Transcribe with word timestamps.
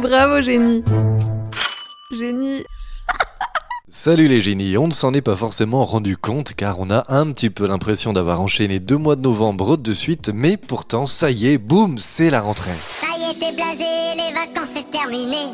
Bravo, 0.00 0.40
génie. 0.40 0.82
Génie. 2.10 2.64
Salut 3.88 4.28
les 4.28 4.40
génies, 4.40 4.78
on 4.78 4.86
ne 4.86 4.92
s'en 4.92 5.12
est 5.12 5.20
pas 5.20 5.36
forcément 5.36 5.84
rendu 5.84 6.16
compte 6.16 6.54
car 6.54 6.80
on 6.80 6.90
a 6.90 7.04
un 7.08 7.30
petit 7.32 7.50
peu 7.50 7.66
l'impression 7.66 8.12
d'avoir 8.12 8.40
enchaîné 8.40 8.78
deux 8.78 8.96
mois 8.96 9.16
de 9.16 9.20
novembre 9.20 9.76
de 9.76 9.92
suite, 9.92 10.30
mais 10.32 10.56
pourtant 10.56 11.04
ça 11.06 11.30
y 11.30 11.48
est, 11.48 11.58
boum, 11.58 11.98
c'est 11.98 12.30
la 12.30 12.40
rentrée. 12.40 12.70
Ça 13.00 13.08
y 13.18 13.30
est, 13.30 13.34
t'es 13.34 13.54
blasé, 13.54 13.84
les 14.16 14.32
vacances 14.32 14.70
c'est 14.74 14.90
terminé. 14.90 15.52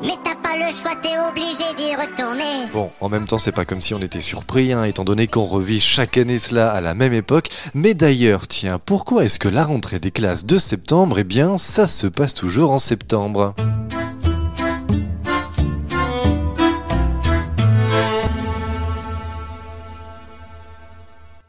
Mais 0.00 0.14
t'as 0.22 0.36
pas 0.36 0.54
le 0.54 0.70
choix, 0.72 0.94
t'es 1.02 1.18
obligé 1.28 1.64
d'y 1.76 1.96
retourner. 1.96 2.70
Bon, 2.72 2.90
en 3.00 3.08
même 3.08 3.26
temps, 3.26 3.40
c'est 3.40 3.50
pas 3.50 3.64
comme 3.64 3.82
si 3.82 3.94
on 3.94 4.00
était 4.00 4.20
surpris, 4.20 4.72
hein, 4.72 4.84
étant 4.84 5.02
donné 5.02 5.26
qu'on 5.26 5.46
revit 5.46 5.80
chaque 5.80 6.18
année 6.18 6.38
cela 6.38 6.70
à 6.70 6.80
la 6.80 6.94
même 6.94 7.14
époque. 7.14 7.48
Mais 7.74 7.94
d'ailleurs, 7.94 8.46
tiens, 8.46 8.78
pourquoi 8.78 9.24
est-ce 9.24 9.40
que 9.40 9.48
la 9.48 9.64
rentrée 9.64 9.98
des 9.98 10.12
classes 10.12 10.46
de 10.46 10.58
septembre, 10.58 11.18
eh 11.18 11.24
bien, 11.24 11.58
ça 11.58 11.88
se 11.88 12.06
passe 12.06 12.34
toujours 12.34 12.70
en 12.70 12.78
septembre? 12.78 13.56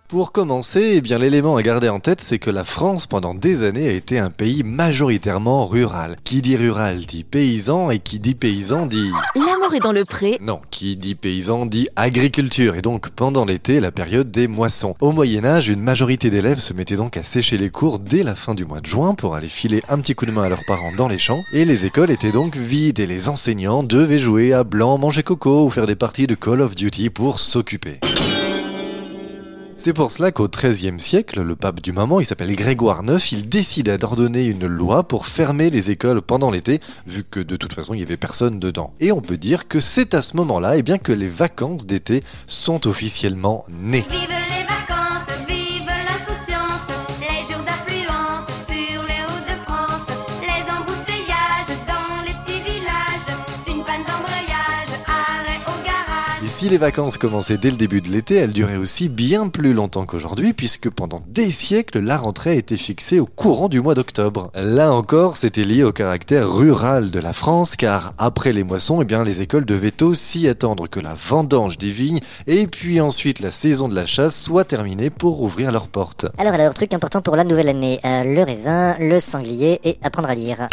Pour 0.09 0.31
commencer, 0.31 0.93
eh 0.95 1.01
bien 1.01 1.19
l'élément 1.19 1.55
à 1.55 1.61
garder 1.61 1.87
en 1.87 1.99
tête, 1.99 2.19
c'est 2.19 2.39
que 2.39 2.49
la 2.49 2.63
France 2.63 3.05
pendant 3.05 3.35
des 3.35 3.61
années 3.61 3.87
a 3.87 3.91
été 3.91 4.17
un 4.17 4.31
pays 4.31 4.63
majoritairement 4.63 5.67
rural. 5.67 6.15
Qui 6.23 6.41
dit 6.41 6.57
rural 6.57 7.01
dit 7.05 7.23
paysan 7.23 7.91
et 7.91 7.99
qui 7.99 8.19
dit 8.19 8.33
paysan 8.33 8.87
dit 8.87 9.11
L'amour 9.35 9.71
est 9.75 9.83
dans 9.83 9.91
le 9.91 10.05
pré. 10.05 10.39
non, 10.41 10.61
qui 10.71 10.97
dit 10.97 11.13
paysan 11.13 11.67
dit 11.67 11.89
agriculture 11.95 12.73
et 12.73 12.81
donc 12.81 13.09
pendant 13.09 13.45
l'été 13.45 13.79
la 13.79 13.91
période 13.91 14.31
des 14.31 14.47
moissons. 14.47 14.95
Au 14.99 15.11
Moyen 15.11 15.45
Âge, 15.45 15.69
une 15.69 15.83
majorité 15.83 16.31
d'élèves 16.31 16.57
se 16.57 16.73
mettaient 16.73 16.95
donc 16.95 17.15
à 17.15 17.21
sécher 17.21 17.59
les 17.59 17.69
cours 17.69 17.99
dès 17.99 18.23
la 18.23 18.33
fin 18.33 18.55
du 18.55 18.65
mois 18.65 18.81
de 18.81 18.87
juin 18.87 19.13
pour 19.13 19.35
aller 19.35 19.47
filer 19.47 19.83
un 19.89 19.99
petit 19.99 20.15
coup 20.15 20.25
de 20.25 20.31
main 20.31 20.41
à 20.41 20.49
leurs 20.49 20.65
parents 20.65 20.91
dans 20.97 21.07
les 21.07 21.19
champs 21.19 21.43
et 21.53 21.65
les 21.65 21.85
écoles 21.85 22.09
étaient 22.09 22.31
donc 22.31 22.57
vides 22.57 22.97
et 22.97 23.05
les 23.05 23.29
enseignants 23.29 23.83
devaient 23.83 24.17
jouer 24.17 24.53
à 24.53 24.63
blanc, 24.63 24.97
manger 24.97 25.21
coco 25.21 25.67
ou 25.67 25.69
faire 25.69 25.85
des 25.85 25.95
parties 25.95 26.25
de 26.25 26.33
Call 26.33 26.61
of 26.61 26.75
Duty 26.75 27.11
pour 27.11 27.37
s'occuper. 27.37 27.99
C'est 29.81 29.93
pour 29.93 30.11
cela 30.11 30.33
qu'au 30.33 30.49
XIIIe 30.49 30.99
siècle, 30.99 31.41
le 31.41 31.55
pape 31.55 31.79
du 31.79 31.93
moment, 31.93 32.19
il 32.19 32.25
s'appelle 32.25 32.53
Grégoire 32.53 33.01
IX, 33.01 33.31
il 33.31 33.47
décida 33.47 33.97
d'ordonner 33.97 34.45
une 34.45 34.67
loi 34.67 35.07
pour 35.07 35.25
fermer 35.25 35.69
les 35.69 35.89
écoles 35.89 36.21
pendant 36.21 36.51
l'été, 36.51 36.81
vu 37.07 37.23
que 37.23 37.39
de 37.39 37.55
toute 37.55 37.71
façon 37.71 37.93
il 37.93 38.01
y 38.01 38.03
avait 38.03 38.17
personne 38.17 38.59
dedans. 38.59 38.93
Et 38.99 39.13
on 39.13 39.21
peut 39.21 39.37
dire 39.37 39.69
que 39.69 39.79
c'est 39.79 40.15
à 40.15 40.21
ce 40.21 40.35
moment-là, 40.35 40.75
eh 40.75 40.83
bien 40.83 40.97
que 40.97 41.13
les 41.13 41.29
vacances 41.29 41.85
d'été 41.85 42.25
sont 42.45 42.87
officiellement 42.87 43.63
nées. 43.69 44.03
Si 56.59 56.67
les 56.67 56.77
vacances 56.77 57.17
commençaient 57.17 57.57
dès 57.57 57.69
le 57.71 57.77
début 57.77 58.01
de 58.01 58.09
l'été, 58.09 58.35
elles 58.35 58.51
duraient 58.51 58.75
aussi 58.75 59.07
bien 59.07 59.47
plus 59.47 59.71
longtemps 59.71 60.05
qu'aujourd'hui, 60.05 60.51
puisque 60.51 60.89
pendant 60.89 61.21
des 61.29 61.51
siècles, 61.51 61.99
la 61.99 62.17
rentrée 62.17 62.57
été 62.57 62.75
fixée 62.75 63.21
au 63.21 63.25
courant 63.25 63.69
du 63.69 63.79
mois 63.79 63.93
d'octobre. 63.93 64.51
Là 64.55 64.91
encore, 64.91 65.37
c'était 65.37 65.63
lié 65.63 65.85
au 65.85 65.93
caractère 65.93 66.51
rural 66.51 67.11
de 67.11 67.19
la 67.19 67.31
France, 67.31 67.77
car 67.77 68.11
après 68.17 68.51
les 68.51 68.65
moissons, 68.65 69.01
eh 69.01 69.05
bien, 69.05 69.23
les 69.23 69.39
écoles 69.39 69.63
devaient 69.63 70.03
aussi 70.03 70.49
attendre 70.49 70.89
que 70.89 70.99
la 70.99 71.13
vendange 71.13 71.77
des 71.77 71.91
vignes, 71.91 72.19
et 72.45 72.67
puis 72.67 72.99
ensuite 72.99 73.39
la 73.39 73.51
saison 73.51 73.87
de 73.87 73.95
la 73.95 74.05
chasse 74.05 74.37
soit 74.37 74.65
terminée 74.65 75.09
pour 75.09 75.41
ouvrir 75.41 75.71
leurs 75.71 75.87
portes. 75.87 76.25
Alors, 76.37 76.55
alors, 76.55 76.73
truc 76.73 76.93
important 76.93 77.21
pour 77.21 77.37
la 77.37 77.45
nouvelle 77.45 77.69
année, 77.69 78.01
euh, 78.03 78.25
le 78.25 78.43
raisin, 78.43 78.97
le 78.99 79.21
sanglier 79.21 79.79
et 79.85 79.97
apprendre 80.03 80.29
à 80.29 80.35
lire. 80.35 80.67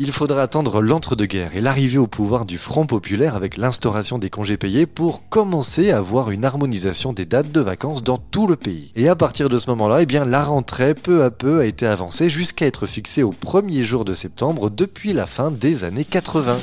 Il 0.00 0.10
faudra 0.10 0.42
attendre 0.42 0.82
l'entre-deux-guerres 0.82 1.54
et 1.54 1.60
l'arrivée 1.60 1.98
au 1.98 2.08
pouvoir 2.08 2.46
du 2.46 2.58
Front 2.58 2.84
populaire 2.84 3.36
avec 3.36 3.56
l'instauration 3.56 4.18
des 4.18 4.28
congés 4.28 4.56
payés 4.56 4.86
pour 4.86 5.28
commencer 5.28 5.92
à 5.92 5.98
avoir 5.98 6.32
une 6.32 6.44
harmonisation 6.44 7.12
des 7.12 7.26
dates 7.26 7.52
de 7.52 7.60
vacances 7.60 8.02
dans 8.02 8.18
tout 8.18 8.48
le 8.48 8.56
pays. 8.56 8.90
Et 8.96 9.08
à 9.08 9.14
partir 9.14 9.48
de 9.48 9.56
ce 9.56 9.70
moment-là, 9.70 10.02
eh 10.02 10.06
bien, 10.06 10.24
la 10.24 10.42
rentrée 10.42 10.96
peu 10.96 11.22
à 11.22 11.30
peu 11.30 11.60
a 11.60 11.66
été 11.66 11.86
avancée 11.86 12.28
jusqu'à 12.28 12.66
être 12.66 12.86
fixée 12.86 13.22
au 13.22 13.30
premier 13.30 13.84
jour 13.84 14.04
de 14.04 14.14
septembre 14.14 14.68
depuis 14.68 15.12
la 15.12 15.26
fin 15.26 15.52
des 15.52 15.84
années 15.84 16.04
80. 16.04 16.56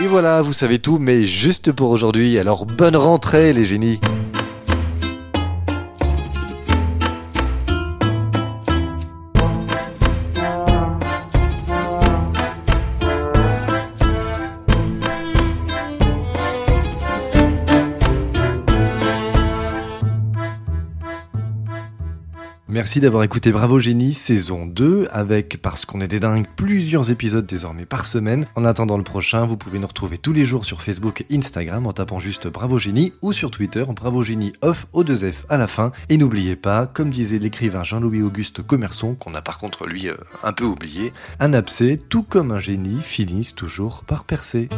Et 0.00 0.06
voilà, 0.06 0.40
vous 0.40 0.54
savez 0.54 0.78
tout, 0.78 0.98
mais 0.98 1.26
juste 1.26 1.72
pour 1.72 1.90
aujourd'hui, 1.90 2.38
alors 2.38 2.64
bonne 2.64 2.96
rentrée 2.96 3.52
les 3.52 3.66
génies 3.66 4.00
Merci 22.70 23.00
d'avoir 23.00 23.22
écouté 23.22 23.50
Bravo 23.50 23.78
Génie 23.78 24.12
saison 24.12 24.66
2 24.66 25.08
avec, 25.10 25.56
parce 25.62 25.86
qu'on 25.86 26.02
est 26.02 26.08
des 26.08 26.20
dingues, 26.20 26.44
plusieurs 26.54 27.10
épisodes 27.10 27.46
désormais 27.46 27.86
par 27.86 28.04
semaine. 28.04 28.44
En 28.56 28.66
attendant 28.66 28.98
le 28.98 29.02
prochain, 29.02 29.46
vous 29.46 29.56
pouvez 29.56 29.78
nous 29.78 29.86
retrouver 29.86 30.18
tous 30.18 30.34
les 30.34 30.44
jours 30.44 30.66
sur 30.66 30.82
Facebook 30.82 31.22
et 31.22 31.34
Instagram 31.34 31.86
en 31.86 31.94
tapant 31.94 32.18
juste 32.18 32.46
Bravo 32.46 32.78
Génie 32.78 33.14
ou 33.22 33.32
sur 33.32 33.50
Twitter 33.50 33.86
Bravo 33.96 34.22
Génie 34.22 34.52
off 34.60 34.86
au 34.92 35.02
2 35.02 35.32
F 35.32 35.46
à 35.48 35.56
la 35.56 35.66
fin. 35.66 35.92
Et 36.10 36.18
n'oubliez 36.18 36.56
pas, 36.56 36.86
comme 36.86 37.08
disait 37.08 37.38
l'écrivain 37.38 37.84
Jean-Louis 37.84 38.20
Auguste 38.20 38.60
Commerçon, 38.60 39.14
qu'on 39.14 39.34
a 39.34 39.40
par 39.40 39.58
contre 39.58 39.86
lui 39.86 40.06
euh, 40.06 40.16
un 40.42 40.52
peu 40.52 40.64
oublié, 40.64 41.14
un 41.40 41.54
abcès, 41.54 41.96
tout 41.96 42.22
comme 42.22 42.52
un 42.52 42.60
génie, 42.60 43.00
finissent 43.02 43.54
toujours 43.54 44.04
par 44.04 44.24
percer. 44.24 44.68